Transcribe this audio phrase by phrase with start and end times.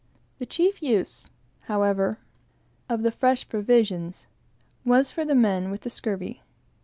[0.39, 1.29] The chief use,
[1.65, 2.17] however,
[2.89, 4.25] of the fresh provisions,
[4.83, 6.41] was for the men with the scurvy.